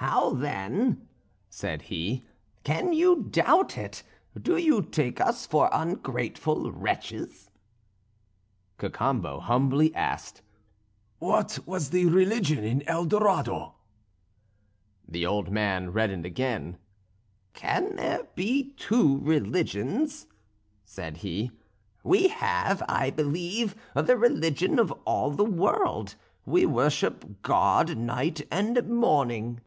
[0.00, 1.08] "How then,"
[1.50, 2.24] said he,
[2.62, 4.04] "can you doubt it?
[4.40, 7.50] Do you take us for ungrateful wretches?"
[8.78, 10.40] Cacambo humbly asked,
[11.18, 13.74] "What was the religion in El Dorado?"
[15.08, 16.78] The old man reddened again.
[17.52, 20.28] "Can there be two religions?"
[20.84, 21.50] said he.
[22.04, 26.14] "We have, I believe, the religion of all the world:
[26.46, 29.58] we worship God night and morning."